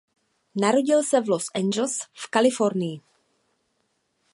[0.61, 3.01] Narodil se v Los Angeles v Kalifornii.